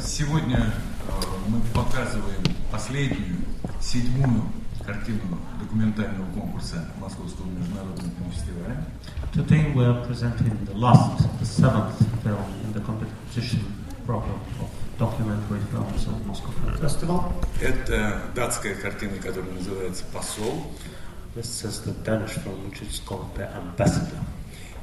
[0.00, 0.72] Сегодня
[1.08, 3.38] а, мы показываем последнюю,
[3.80, 4.42] седьмую
[4.84, 8.84] картину документального конкурса Московского международного кинофестиваля.
[9.32, 13.60] Today we are presenting the last, the seventh film in the competition
[14.04, 17.32] program of documentary films of Moscow Film Festival.
[17.60, 20.72] Это датская картина, которая называется «Посол».
[21.34, 24.18] This is the Danish film which is called The Ambassador.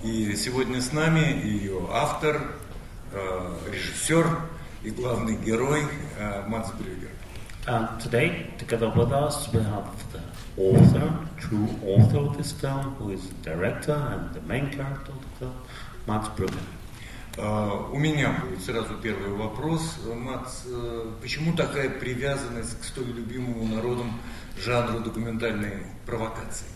[0.02, 2.56] И сегодня с нами ее автор,
[3.12, 4.28] э, режиссер
[4.84, 5.84] и главный герой
[6.18, 7.10] э, Мац Брюгер.
[7.66, 10.20] And today, together with us, we have the
[10.58, 11.10] author,
[11.40, 15.40] true author of this film, who is the director and the main character of the
[15.40, 15.54] film,
[16.06, 16.60] Mats Brugger.
[17.38, 19.98] Э, У меня будет сразу первый вопрос.
[20.06, 24.12] Э, Мац, э, почему такая привязанность к столь любимому народом
[24.58, 26.68] жанру документальной провокации?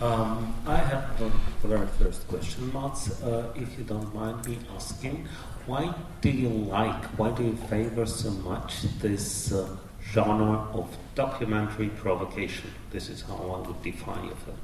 [0.00, 5.28] Um, I have the very first question, Mats, uh, if you don't mind me asking.
[5.66, 9.76] Why do you like, why do you favor so much this uh,
[10.12, 12.70] genre of documentary provocation?
[12.90, 14.58] This is how I would define your film.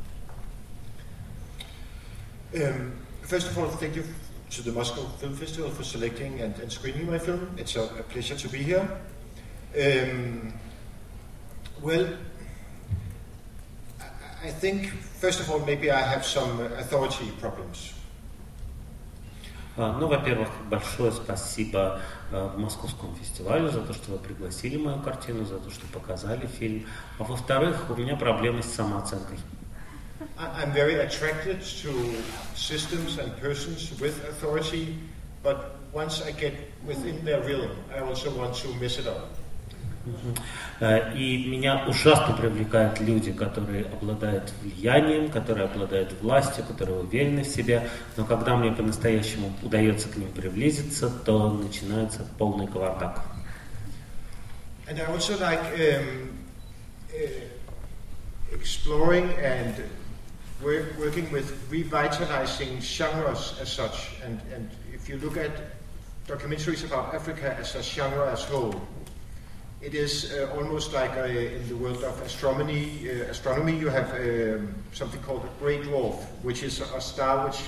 [2.64, 4.04] Um, first of all, thank you
[4.50, 7.54] to the Moscow Film Festival for selecting and, and screening my film.
[7.58, 8.88] It's a, a pleasure to be here.
[9.78, 10.52] Um,
[11.82, 12.08] well,
[14.42, 17.92] I- think, first of all, maybe I have some authority problems.
[19.79, 22.01] А, Ну, во-первых, большое спасибо
[22.33, 26.84] э, Московскому фестивалю за то, что вы пригласили мою картину, за то, что показали фильм.
[27.21, 29.39] А во-вторых, у меня проблемы с самооценкой.
[30.37, 31.93] I'm very attracted to
[32.56, 34.97] systems and persons with authority,
[35.45, 39.29] but once I get within their realm, I also want to mess it up.
[40.81, 47.49] Э, И меня ужасно привлекают люди, которые обладают влиянием, которые обладают властью, которые уверены в
[47.49, 47.88] себе.
[48.16, 53.22] Но когда мне по-настоящему удается к ним приблизиться, то начинается полный кавардак.
[54.88, 56.31] And I also like um,
[58.53, 59.75] exploring and
[60.62, 64.12] work, working with revitalizing genres as such.
[64.25, 65.50] And, and if you look at
[66.27, 68.81] documentaries about Africa as a genre as whole,
[69.81, 73.09] it is uh, almost like uh, in the world of astronomy.
[73.09, 77.61] Uh, astronomy, you have um, something called a great dwarf, which is a star which,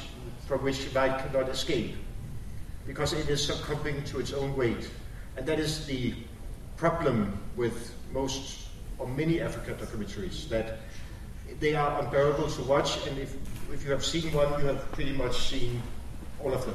[0.47, 1.95] from which light cannot escape,
[2.87, 4.91] because it is succumbing to its own weight,
[5.37, 6.15] and that is the
[6.77, 8.69] problem with most
[8.99, 10.79] or many Africa documentaries that
[11.61, 13.35] they are unbearable to watch, and if
[13.73, 15.81] if you have seen one, you have pretty much seen
[16.43, 16.75] all of them.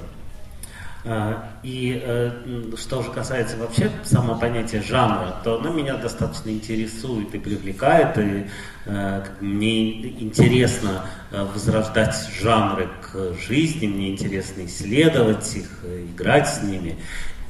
[1.07, 2.31] А, И э,
[2.77, 8.47] что же касается вообще самого понятия жанра, то оно меня достаточно интересует и привлекает, и
[8.85, 16.63] э, мне интересно э, возрождать жанры к жизни, мне интересно исследовать их, э, играть с
[16.63, 16.97] ними.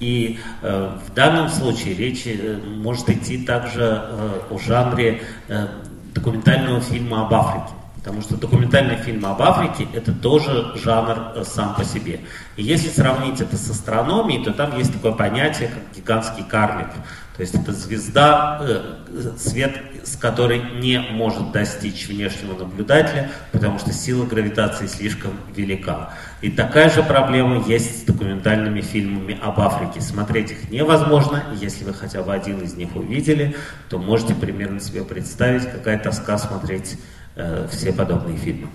[0.01, 5.67] И э, в данном случае речь э, может идти также э, о жанре э,
[6.13, 7.73] документального фильма об Африке.
[8.05, 12.19] Потому что документальный фильм об Африке это тоже жанр э, сам по себе.
[12.55, 16.89] И если сравнить это с астрономией, то там есть такое понятие, как гигантский карлик.
[17.35, 18.97] То есть это звезда, э,
[19.39, 26.13] свет с которой не может достичь внешнего наблюдателя, потому что сила гравитации слишком велика.
[26.41, 29.99] И такая же проблема есть с документальными фильмами об Африке.
[29.99, 33.55] Смотреть их невозможно, если вы хотя бы один из них увидели,
[33.89, 36.99] то можете примерно себе представить, какая тоска смотреть
[37.35, 38.69] э, все подобные фильмы.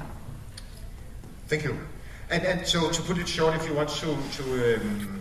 [1.48, 1.76] Thank you.
[2.30, 5.20] And, and so, to put it short, if you want to to um,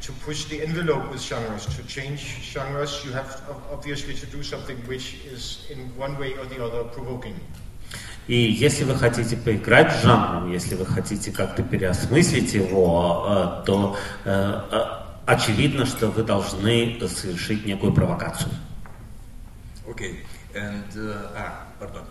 [0.00, 4.42] to push the envelope with genres, to change genres, you have ob- obviously to do
[4.42, 7.34] something which is in one way or the other provoking.
[8.26, 13.96] И если вы хотите поиграть с жанром, если вы хотите как-то переосмыслить его, э, то
[14.24, 14.82] э, э,
[15.26, 18.50] очевидно, что вы должны совершить некую провокацию.
[19.88, 20.24] Окей.
[20.54, 22.04] And, э, а, пардон.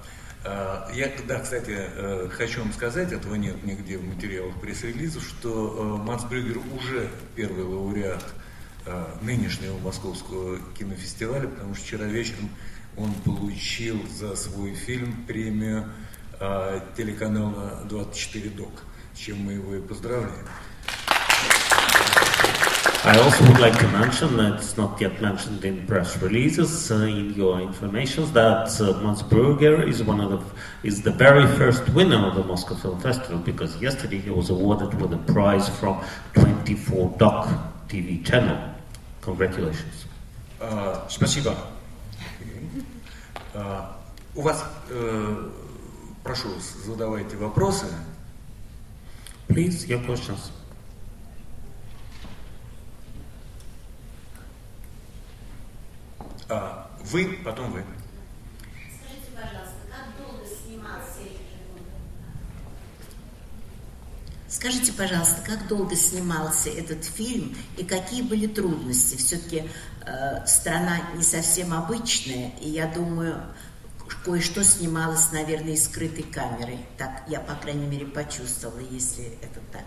[0.46, 6.00] Э, Я, да, кстати, э, хочу вам сказать, этого нет нигде в материалах пресс-релизов, что
[6.00, 8.24] э, Мац Брюгер уже первый лауреат
[8.86, 12.50] э, нынешнего Московского кинофестиваля, потому что вчера вечером
[12.96, 15.90] он получил за свой фильм премию
[16.98, 18.84] телеканала 24 ДОК,
[19.14, 20.46] с чем мы его и поздравляем.
[23.05, 26.97] I also would like to mention that it's not yet mentioned in press releases uh,
[26.97, 30.41] in your information that uh, Mats Brugger is one of the
[30.87, 34.93] is the very first winner of the Moscow Film Festival because yesterday he was awarded
[35.01, 36.03] with a prize from
[36.35, 37.49] 24 Doc
[37.89, 38.59] TV channel.
[39.23, 40.07] Congratulations.
[40.61, 41.55] Э, Спасибо.
[43.55, 43.97] А,
[44.35, 45.51] У вас, э,
[46.23, 47.87] прошу вас, задавайте вопросы.
[49.49, 50.53] Please, your questions.
[57.16, 57.82] Вы, потом вы.
[59.00, 61.86] Скажите, пожалуйста, как долго снимался этот фильм?
[64.50, 69.16] Скажите, пожалуйста, как долго снимался этот фильм и какие были трудности?
[69.16, 69.64] Все-таки
[70.06, 73.42] э, страна не совсем обычная, и я думаю,
[74.26, 76.80] кое-что снималось, наверное, и скрытой камерой.
[76.98, 79.86] Так я, по крайней мере, почувствовала, если это так.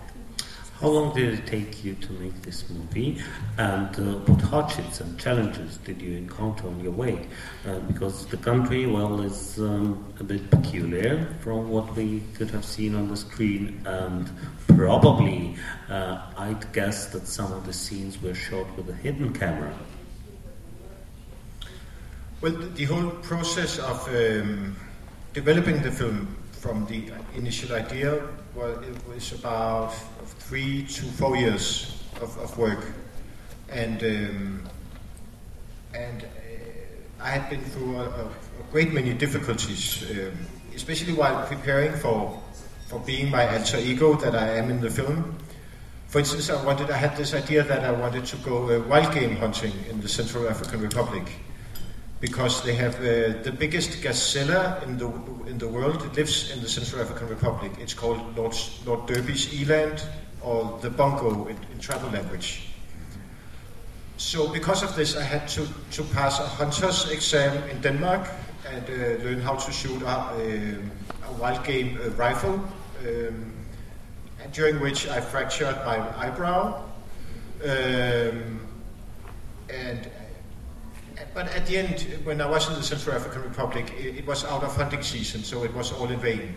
[0.80, 3.20] How long did it take you to make this movie,
[3.56, 7.26] and uh, what hardships and challenges did you encounter on your way?
[7.66, 12.64] Uh, because the country, well, is um, a bit peculiar from what we could have
[12.64, 14.30] seen on the screen, and
[14.68, 15.56] probably
[15.88, 19.76] uh, I'd guess that some of the scenes were shot with a hidden camera.
[22.40, 24.76] Well, the, whole process of um,
[25.32, 28.22] developing the film from the initial idea
[28.58, 29.94] well, it was about
[30.40, 32.84] three to four years of, of work,
[33.70, 34.62] and um,
[35.94, 40.32] and uh, I had been through a, a, a great many difficulties, um,
[40.74, 42.42] especially while preparing for
[42.88, 45.38] for being my alter ego that I am in the film.
[46.08, 49.14] For instance, I wanted I had this idea that I wanted to go uh, wild
[49.14, 51.30] game hunting in the Central African Republic
[52.20, 55.08] because they have uh, the biggest gazelle in the
[55.46, 56.02] in the world.
[56.02, 57.72] It lives in the Central African Republic.
[57.78, 60.04] It's called Lord, Lord Derby's eland
[60.42, 62.68] or the bongo in, in travel language.
[64.16, 68.28] So because of this, I had to, to pass a hunter's exam in Denmark
[68.66, 70.78] and uh, learn how to shoot a,
[71.26, 72.54] a wild game uh, rifle,
[73.06, 73.52] um,
[74.52, 76.82] during which I fractured my eyebrow.
[77.62, 78.60] Um,
[79.70, 80.10] and
[81.33, 84.43] but at the end, when I was in the Central African Republic, it, it, was
[84.45, 86.55] out of hunting season, so it was all in vain.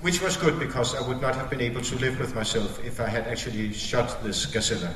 [0.00, 3.00] Which was good because I would not have been able to live with myself if
[3.00, 4.94] I had actually shot this gazelle.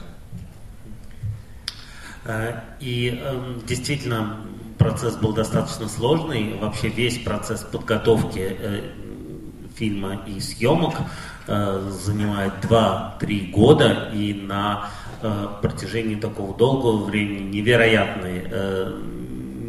[2.81, 4.47] И э, действительно
[4.79, 6.55] процесс был достаточно сложный.
[6.59, 8.91] Вообще весь процесс подготовки э,
[9.80, 10.96] фильма и съемок
[11.48, 14.12] э, занимает 2-3 года.
[14.14, 14.90] И на
[15.22, 19.02] э, протяжении такого долгого времени невероятные, э,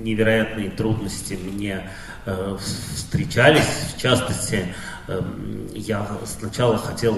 [0.02, 1.88] невероятные трудности мне
[2.26, 3.94] э, встречались.
[3.96, 4.74] В частности,
[5.10, 7.16] Эм, я сначала хотел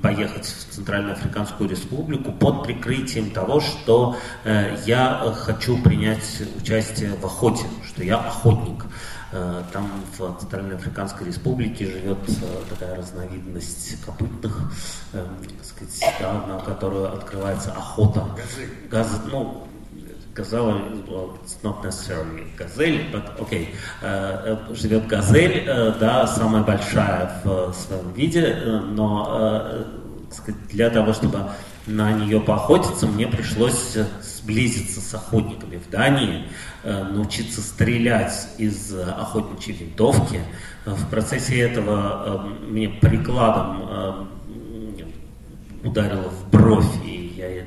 [0.00, 7.64] поехать в Центральноафриканскую республику под прикрытием того, что э, я хочу принять участие в охоте,
[7.84, 8.84] что я охотник.
[9.32, 12.32] Э, там в Центральноафриканской республике живет э,
[12.68, 14.70] такая разновидность копытных,
[15.14, 15.26] эм,
[15.62, 18.26] сказать, да, на которую открывается охота.
[18.90, 19.66] Газ, ну,
[20.36, 23.68] well, it's not necessarily газель, but okay.
[24.02, 29.86] Uh, живет газель, uh, да, самая большая в uh, своем виде, но
[30.70, 31.38] для того, чтобы
[31.86, 36.44] на нее поохотиться, мне пришлось сблизиться с охотниками в Дании,
[36.84, 40.40] научиться стрелять из охотничьей винтовки.
[40.84, 44.28] В процессе этого мне прикладом
[45.84, 47.64] ударило в бровь, и я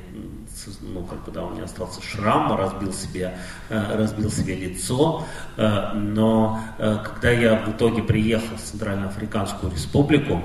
[0.80, 3.36] ну, как бы, да, у меня остался шрам, разбил себе,
[3.68, 5.24] э, разбил себе лицо,
[5.56, 10.42] э, но э, когда я в итоге приехал в Центральноафриканскую республику,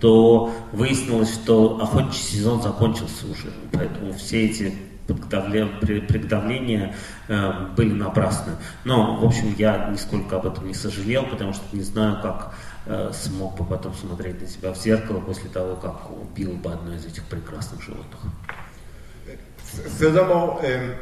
[0.00, 4.74] то выяснилось, что охотничий сезон закончился уже, поэтому все эти
[5.06, 6.94] приготовления
[7.76, 8.52] были напрасны.
[8.84, 12.54] Но, в общем, я нисколько об этом не сожалел, потому что не знаю, как
[13.14, 17.04] смог бы потом смотреть на себя в зеркало после того, как убил бы одно из
[17.04, 18.20] этих прекрасных животных.
[19.98, 20.94] Furthermore, um,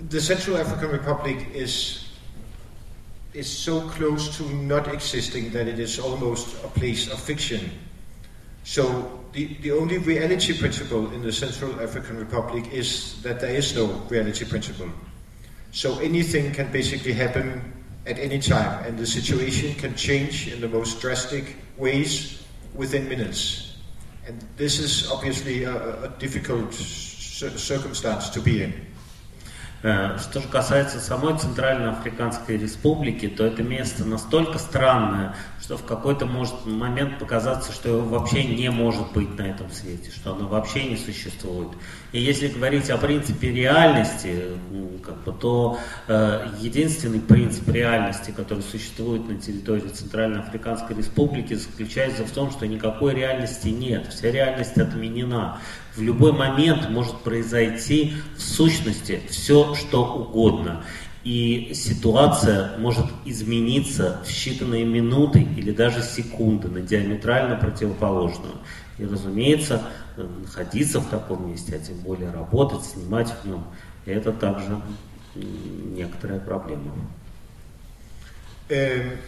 [0.00, 2.07] the Central African Republic is
[3.34, 7.70] is so close to not existing that it is almost a place of fiction.
[8.64, 13.74] So the, the only reality principle in the Central African Republic is that there is
[13.74, 14.90] no reality principle.
[15.72, 17.72] So anything can basically happen
[18.06, 22.42] at any time, and the situation can change in the most drastic ways
[22.74, 23.76] within minutes.
[24.26, 28.86] And this is obviously a, a difficult circumstance to be in.
[29.80, 36.26] Э, что же касается самой Центральноафриканской Республики, то это место настолько странное, что в какой-то
[36.26, 40.82] может момент показаться, что его вообще не может быть на этом свете, что оно вообще
[40.84, 41.68] не существует.
[42.10, 44.58] И если говорить о принципе реальности,
[45.04, 52.30] как бы, то э, единственный принцип реальности, который существует на территории Центральноафриканской Республики, заключается в
[52.32, 55.60] том, что никакой реальности нет, вся реальность отменена
[55.98, 60.84] в любой момент может произойти в сущности все, что угодно.
[61.24, 68.54] И ситуация может измениться в считанные минуты или даже секунды на диаметрально противоположную.
[68.98, 69.82] И, разумеется,
[70.16, 73.64] находиться в таком месте, а тем более работать, снимать в нем,
[74.06, 74.80] это также
[75.34, 76.92] некоторая проблема.
[78.70, 79.18] Um,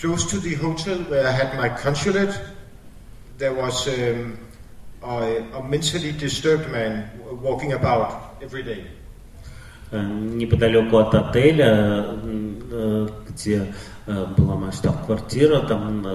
[0.00, 2.38] close to the hotel where I had my consulate,
[3.38, 4.36] there was um,
[5.02, 7.10] a, a mentally disturbed man
[7.42, 8.86] walking about every day.
[9.92, 12.16] Неподалеку от отеля,
[13.28, 13.74] где
[14.06, 16.06] была моя штаб-квартира, там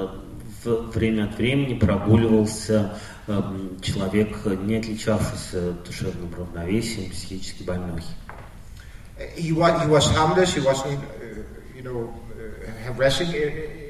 [0.64, 2.98] время от времени прогуливался
[3.82, 8.02] человек, не отличавшийся душевным равновесием, психически больной.
[9.36, 13.34] He was, he was harmless, he wasn't, uh, you know, uh, harassing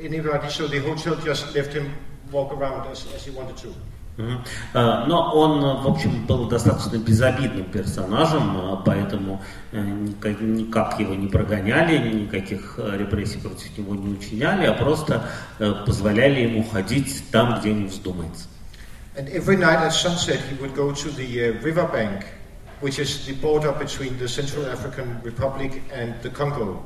[0.03, 1.91] anybody, so the hotel just left him
[2.31, 3.73] walk around as, as he wanted to.
[4.17, 9.41] Но он, в общем, был достаточно безобидным персонажем, поэтому
[9.74, 15.29] никак, его не прогоняли, никаких репрессий против него не учиняли, а просто
[15.86, 18.48] позволяли ему ходить там, где ему вздумается.
[19.17, 22.25] And every night at sunset he would go to the uh, riverbank,
[22.81, 26.84] which is the border between the Central African Republic and the Congo.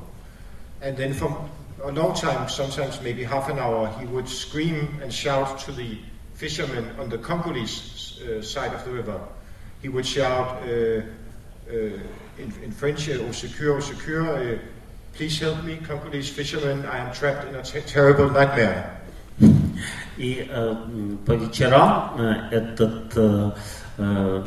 [0.82, 1.36] And then from
[1.84, 5.98] a long time, sometimes maybe half an hour, he would scream and shout to the
[6.39, 9.21] fishermen on the Congolese uh, side of the river.
[9.83, 11.03] He would shout uh, uh,
[12.39, 14.59] in, in, French, au secours, au secours,
[15.15, 19.01] please help me, Congolese fishermen, I am trapped in a terrible nightmare.
[20.17, 20.75] И э,
[21.27, 23.51] по вечерам э, этот э,
[23.99, 24.45] э,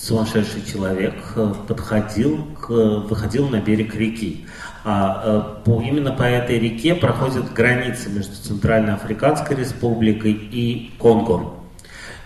[0.00, 4.46] сумасшедший человек э, подходил, к, выходил на берег реки.
[4.84, 11.54] А э, по, именно по этой реке проходит граница между Центральноафриканской республикой и Конго.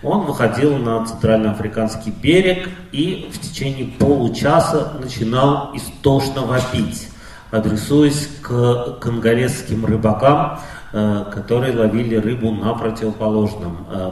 [0.02, 7.08] Он выходил на Центральноафриканский берег и в течение получаса начинал истошно вопить,
[7.50, 10.60] адресуясь к конголезским рыбакам,
[10.96, 14.10] Э, которые ловили рыбу на противоположном э,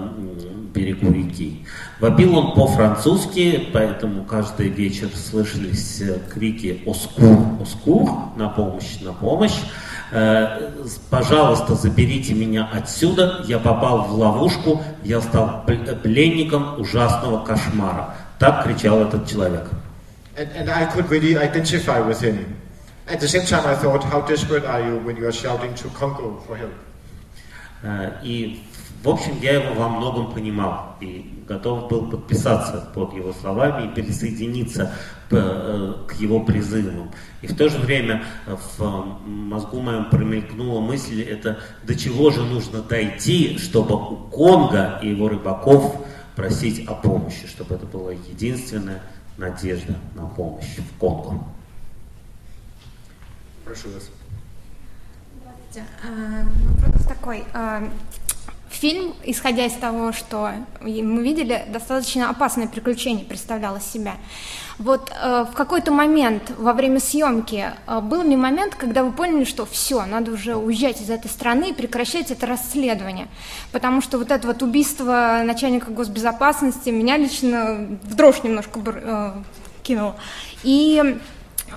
[0.73, 1.67] берегу реки.
[2.01, 7.39] Вопил он по-французски, поэтому каждый вечер слышались э, крики «Оскур!
[7.61, 9.59] Оскур!» на помощь, на помощь.
[11.09, 15.65] «Пожалуйста, заберите меня отсюда, я попал в ловушку, я стал
[16.03, 18.15] пленником ужасного кошмара».
[18.39, 19.71] Так кричал этот человек.
[20.37, 22.57] And, and I could really identify with him.
[23.07, 25.89] At the same time, I thought, how desperate are you when you are shouting to
[25.91, 26.73] Congo for help?
[28.23, 28.63] И,
[29.03, 33.95] в общем, я его во многом понимал и готов был подписаться под его словами и
[33.95, 34.95] присоединиться
[35.29, 37.11] к его призывам.
[37.41, 42.83] И в то же время в мозгу моем промелькнула мысль, это до чего же нужно
[42.83, 45.97] дойти, чтобы у Конга и его рыбаков
[46.37, 49.03] просить о помощи, чтобы это была единственная
[49.37, 51.43] надежда на помощь в Конго.
[53.65, 54.11] Прошу вас.
[55.75, 56.45] А,
[56.77, 57.45] вопрос такой.
[58.83, 64.17] Фильм, исходя из того, что мы видели, достаточно опасное приключение представляло себя.
[64.81, 69.45] Вот э, в какой-то момент во время съемки э, был ли момент, когда вы поняли,
[69.45, 73.29] что все, надо уже уезжать из этой страны и прекращать это расследование?
[73.71, 79.33] Потому что вот это вот убийство начальника госбезопасности меня лично в дрожь немножко э,
[79.85, 80.17] кинуло.
[80.65, 81.21] И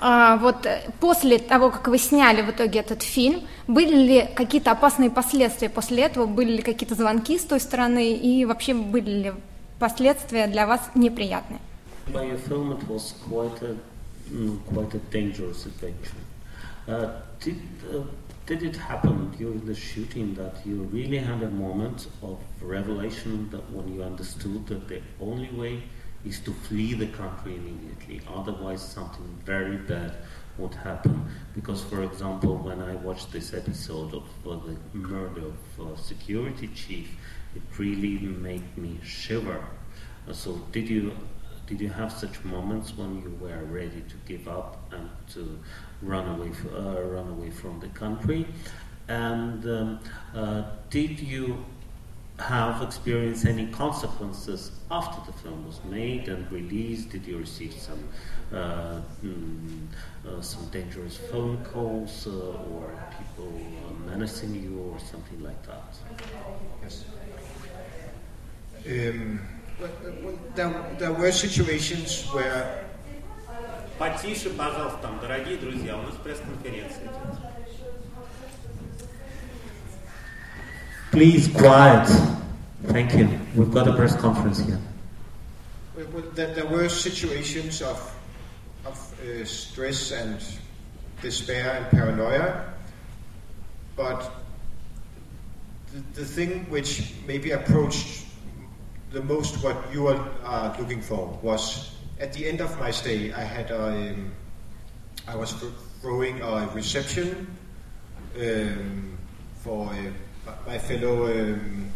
[0.02, 4.72] а, вот э, после того, как вы сняли в итоге этот фильм, были ли какие-то
[4.72, 9.34] опасные последствия после этого, были ли какие-то звонки с той стороны и вообще были ли
[9.80, 11.60] последствия для вас неприятные?
[12.08, 13.75] By your film it was quite a,
[14.72, 16.16] quite a dangerous adventure.
[16.88, 17.58] Uh, did,
[17.92, 18.04] uh,
[18.46, 23.64] did it happen during the shooting that you really had a moment of revelation that
[23.72, 25.82] when you understood that the only way
[26.25, 28.22] is to flee the country immediately.
[28.27, 30.15] Otherwise, something very bad
[30.58, 31.25] would happen.
[31.53, 36.67] Because, for example, when I watched this episode of uh, the murder of uh, security
[36.70, 37.10] chief,
[37.55, 39.63] it really made me shiver.
[40.27, 41.12] Uh, so, did you
[41.67, 45.60] did you have such moments when you were ready to give up and to
[46.03, 48.46] run away uh, run away from the country?
[49.08, 50.00] And um,
[50.34, 51.65] uh, did you
[52.39, 57.11] have experienced any consequences after the film was made and released?
[57.11, 58.09] Did you receive some
[58.53, 59.87] uh, mm,
[60.27, 62.31] uh, some dangerous phone calls uh,
[62.73, 63.53] or people
[63.87, 65.97] uh, menacing you or something like that?
[66.83, 67.05] Yes.
[68.87, 69.41] Um,
[69.79, 72.87] well, there, there were situations where
[73.99, 77.11] Потише, пожалуйста, дорогие друзья, у нас пресс-конференция
[81.16, 82.10] Please, quiet.
[82.88, 83.40] Thank you.
[83.56, 84.78] We've got a press conference here.
[86.34, 88.14] There, were situations of
[88.86, 90.44] of uh, stress and
[91.22, 92.66] despair and paranoia.
[93.96, 94.30] But
[95.94, 98.26] the, the thing which maybe approached
[99.14, 103.32] the most what you are uh, looking for was at the end of my stay,
[103.32, 104.34] I had a, um,
[105.30, 105.54] I was
[106.02, 107.48] throwing a reception
[108.38, 109.18] um,
[109.64, 110.12] for uh,
[110.66, 111.92] my fellow um,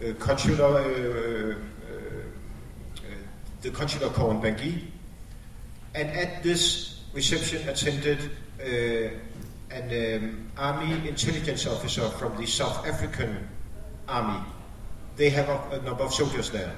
[0.00, 1.54] uh, consular, uh, uh,
[2.96, 3.14] uh,
[3.62, 4.82] the consular in Bangui.
[5.94, 8.30] And at this reception attended
[8.60, 9.20] an
[9.70, 13.48] um, army intelligence officer from the South African
[14.08, 14.40] army.
[15.16, 16.74] They have a, a number of soldiers there.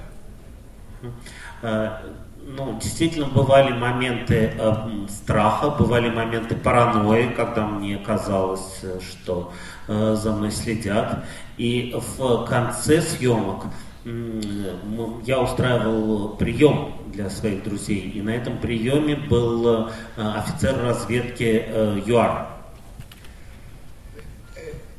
[2.45, 4.73] Ну, действительно, бывали моменты э,
[5.09, 9.53] страха, бывали моменты паранойи, когда мне казалось, что
[9.87, 11.25] э, за мной следят.
[11.57, 13.65] И в конце съемок
[14.05, 14.77] э,
[15.25, 18.11] я устраивал прием для своих друзей.
[18.11, 22.49] И на этом приеме был э, офицер разведки э, ЮАР.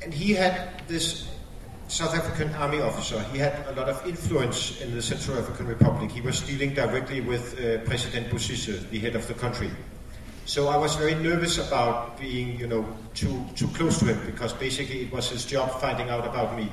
[0.04, 1.33] And he had this
[1.88, 3.20] South African army officer.
[3.32, 6.10] He had a lot of influence in the Central African Republic.
[6.10, 9.70] He was dealing directly with uh, President Bosise, the head of the country.
[10.46, 14.52] So I was very nervous about being, you know, too too close to him because
[14.52, 16.68] basically it was his job finding out about me.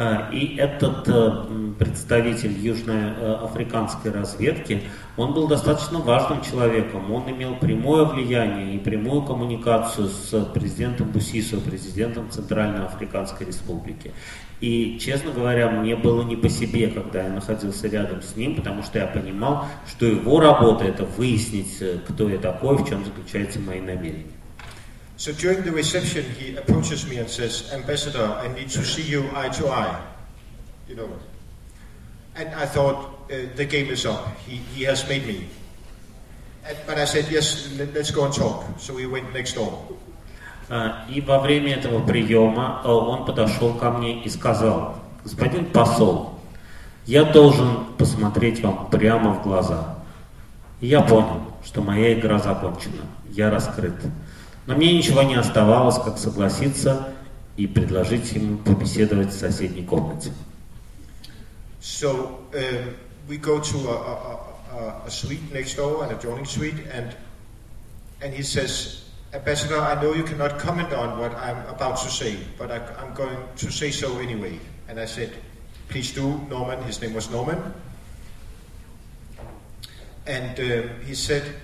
[0.00, 4.84] А, и этот э, представитель южноафриканской разведки,
[5.16, 7.10] он был достаточно важным человеком.
[7.12, 14.12] Он имел прямое влияние и прямую коммуникацию с президентом Бусисо, президентом Центральной Африканской Республики.
[14.60, 18.84] И, честно говоря, мне было не по себе, когда я находился рядом с ним, потому
[18.84, 23.58] что я понимал, что его работа это выяснить, э, кто я такой, в чем заключаются
[23.58, 24.37] мои намерения.
[25.18, 29.28] So during the reception, he approaches me and says, Ambassador, I need to see you
[29.34, 30.00] eye to eye.
[30.86, 31.10] You know.
[32.36, 34.38] And I thought, uh, the game is up.
[34.46, 35.48] He, he has made me.
[36.64, 38.64] And, but I said, yes, let, let's go and talk.
[38.78, 39.82] So we went next door.
[41.08, 46.38] И во время этого приема он подошел ко мне и сказал, господин посол,
[47.06, 49.96] я должен посмотреть вам прямо в глаза.
[50.80, 53.94] И я понял, что моя игра закончена, я раскрыт.
[54.68, 57.14] Но мне ничего не оставалось, как согласиться
[57.56, 60.30] и предложить ему побеседовать в соседней комнате.
[61.80, 62.94] So um,
[63.26, 63.96] we go to a,
[64.76, 67.16] a, a, suite next door, an adjoining suite, and
[68.20, 72.36] and he says, Ambassador, I know you cannot comment on what I'm about to say,
[72.58, 74.60] but I, I'm going to say so anyway.
[74.86, 75.32] And I said,
[75.88, 76.82] please do, Norman.
[76.82, 77.72] His name was Norman.
[80.26, 81.54] And um, he said,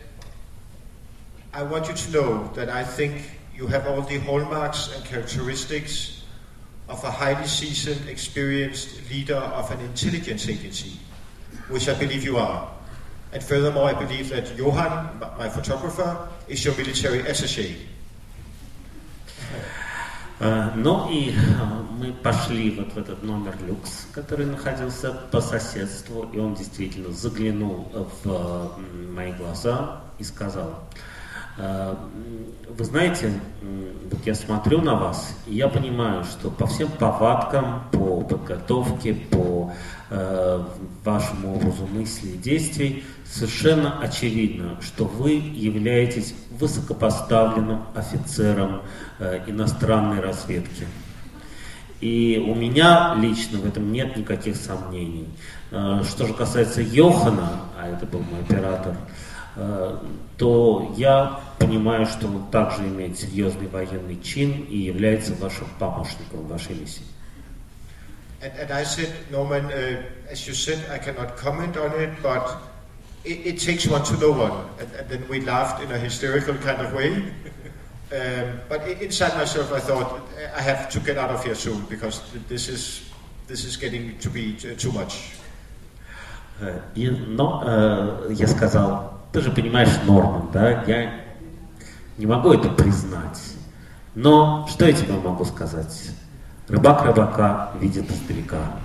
[1.53, 3.23] I want you to know that I think
[3.55, 6.23] you have all the hallmarks and characteristics
[6.87, 10.99] of a highly seasoned, experienced leader of an intelligence agency,
[11.69, 12.69] which I believe you are.
[13.33, 17.75] And furthermore, I believe that Johan, my photographer, is your military attaché.
[20.39, 21.35] Ну и
[21.99, 27.91] мы пошли вот в этот номер люкс, который находился по соседству, и он действительно заглянул
[28.23, 28.79] в
[29.11, 31.12] мои глаза и сказал, Э,
[31.56, 33.32] вы знаете,
[34.10, 39.72] вот я смотрю на вас, и я понимаю, что по всем повадкам, по подготовке, по
[40.10, 40.64] э,
[41.04, 48.82] вашему образу мысли и действий, совершенно очевидно, что вы являетесь высокопоставленным офицером
[49.18, 50.86] э, иностранной разведки.
[52.00, 55.28] И у меня лично в этом нет никаких сомнений.
[55.70, 62.26] Э, что же касается Йохана, а это был мой оператор, Э, то я понимаю, что
[62.26, 67.04] он также имеет серьезный военный чин и является вашим помощником в вашей миссии.
[68.44, 72.58] And, and I said, Norman, uh, as you said, I cannot comment on it, but
[73.24, 74.68] it, it takes one to know one.
[74.78, 77.32] And, and, then we laughed in a hysterical kind of way.
[78.12, 80.20] um, but inside myself, I thought
[80.54, 83.08] I have to get out of here soon because this is
[83.46, 85.32] this is getting to be too much.
[86.96, 90.84] Но э, я сказал, Ты же понимаешь, Норман, да?
[90.84, 91.12] Я
[92.18, 93.40] не могу это признать.
[94.14, 96.12] Но что я тебе могу сказать?
[96.68, 98.78] Рыбак рыбака видит издалека.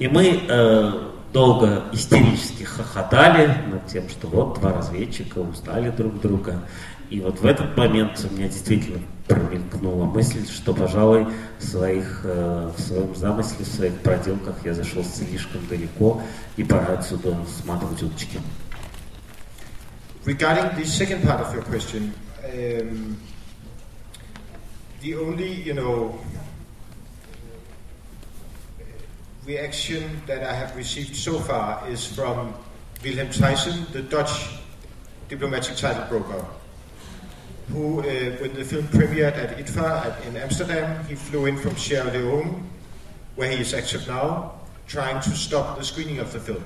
[0.00, 0.92] И мы э,
[1.32, 6.62] долго истерически хохотали над тем, что вот два разведчика устали друг друга.
[7.08, 11.28] И вот в этот момент у меня действительно промелькнула мысль, что, пожалуй,
[11.60, 16.20] в, своих, э, в своем замысле, в своих проделках я зашел слишком далеко,
[16.56, 18.40] и пора отсюда сматывать удочки.
[20.24, 22.12] Regarding the second part of your question,
[22.44, 23.16] um,
[25.00, 26.20] the only, you know,
[29.46, 32.52] reaction that I have received so far is from
[33.02, 34.60] Wilhelm Thyssen, the Dutch
[35.30, 36.44] diplomatic title broker,
[37.72, 38.02] who, uh,
[38.42, 42.68] when the film premiered at ITFA at, in Amsterdam, he flew in from Sierra Leone,
[43.36, 44.52] where he is active now,
[44.86, 46.62] trying to stop the screening of the film.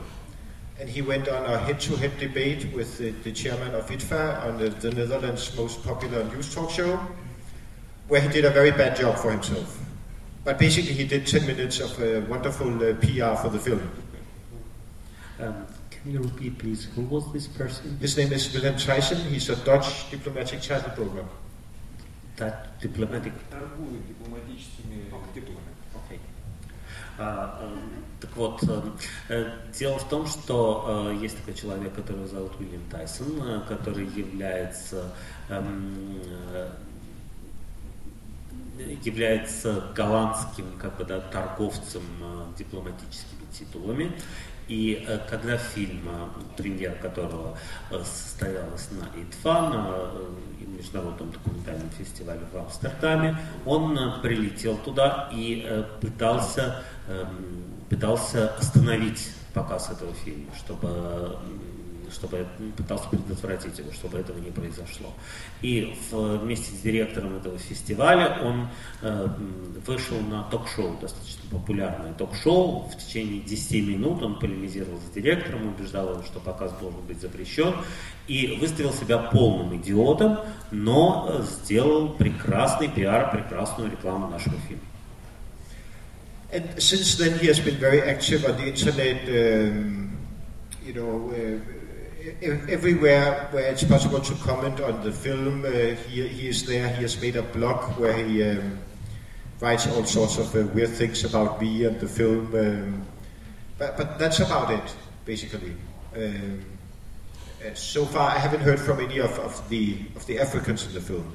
[0.79, 4.71] And he went on a head-to-head debate with the, the, chairman of ITVA on the,
[4.71, 6.99] the, Netherlands' most popular news talk show,
[8.09, 9.79] where he did a very bad job for himself.
[10.43, 13.89] But basically, he did 10 minutes of a wonderful uh, PR for the film.
[15.41, 16.85] Um, can you repeat, please?
[16.97, 17.97] Who was this person?
[18.01, 19.19] His name is Willem Tyson.
[19.33, 21.29] He's a Dutch diplomatic channel program.
[22.37, 23.33] That diplomatic?
[25.97, 26.21] Okay.
[27.17, 28.97] Так вот, эм,
[29.29, 34.07] э, дело в том, что э, есть такой человек, которого зовут Уильям Тайсон, э, который
[34.07, 35.13] является
[35.49, 36.21] эм,
[36.53, 36.71] э,
[39.05, 44.13] является голландским как бы, да, торговцем э, дипломатическими титулами.
[44.69, 47.57] И э, когда фильм, э, премьера которого
[47.91, 50.27] э, состоялась на ИТФА, на э,
[50.79, 60.13] международном документальном фестивале в Амстердаме, он прилетел туда и пытался, эм, пытался остановить показ этого
[60.15, 61.24] фильма, чтобы
[62.15, 62.47] чтобы
[62.77, 65.13] пытался предотвратить его, чтобы этого не произошло.
[65.61, 68.69] И вместе с директором этого фестиваля он
[69.03, 69.29] э,
[69.87, 72.89] вышел на ток-шоу, достаточно популярное ток-шоу.
[72.89, 77.75] В течение 10 минут он полемизировал с директором, убеждал его, что показ должен быть запрещен,
[78.29, 80.39] и выставил себя полным идиотом,
[80.71, 84.83] но э, сделал прекрасный пиар, прекрасную рекламу нашего фильма.
[86.53, 89.29] And since then, he has been very active on the internet.
[89.29, 90.17] Um,
[90.87, 91.74] you know, uh,
[92.42, 95.70] everywhere where it's possible to comment on the film, uh,
[96.10, 96.88] he, he is there.
[96.90, 98.78] He has made a blog where he um,
[99.60, 102.54] writes all sorts of uh, weird things about me and the film.
[102.56, 103.06] Um,
[103.78, 105.74] but, but that's about it, basically.
[106.16, 106.62] Um,
[107.66, 110.94] uh, so far, I haven't heard from any of, of the of the Africans in
[110.94, 111.26] the film.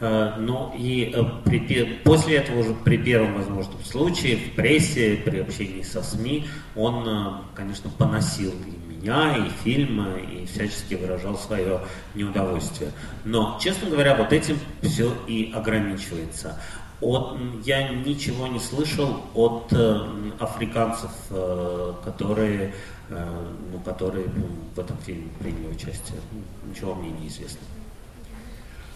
[0.00, 5.16] Э, Ну и э, при пе- после этого уже при первом возможном случае в прессе,
[5.24, 11.37] при общении со СМИ, он, э, конечно, поносил и меня, и фильмы, и всячески выражал
[11.37, 11.81] свое
[12.13, 12.91] неудовольствие.
[13.23, 16.59] Но, честно говоря, вот этим все и ограничивается.
[16.99, 22.73] От, я ничего не слышал от э, африканцев, э, которые,
[23.09, 26.19] э, ну, которые м, в этом фильме приняли участие.
[26.67, 27.59] Ничего мне не известно.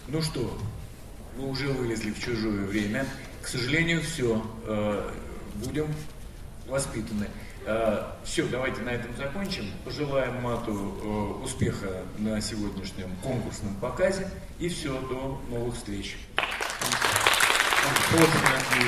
[0.08, 0.58] Ну что,
[1.38, 3.06] мы уже вылезли в чужое время.
[3.40, 4.42] К сожалению, все.
[5.64, 5.86] Будем
[6.68, 7.28] воспитаны.
[8.24, 9.64] Все, давайте на этом закончим.
[9.84, 14.28] Пожелаем Мату э, успеха на сегодняшнем конкурсном показе.
[14.58, 16.16] И все, до новых встреч.
[17.84, 18.84] Unfortunately,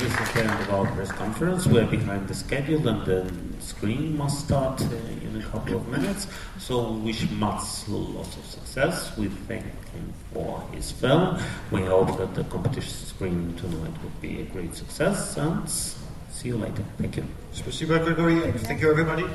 [0.00, 1.66] this is the end of our press conference.
[1.66, 5.88] We are behind the schedule and the screen must start uh, in a couple of
[5.88, 6.26] minutes.
[6.58, 9.16] So we wish Mats lots of success.
[9.16, 11.38] We thank him for his film.
[11.70, 15.66] We hope that the competition screening tonight will be a great success and
[16.41, 16.83] see you later.
[16.97, 17.23] Thank you.
[17.53, 19.25] Спасибо, Gregory, and thank you, everybody.